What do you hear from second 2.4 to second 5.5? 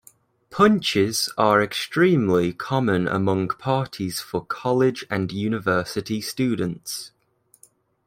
common among parties for college and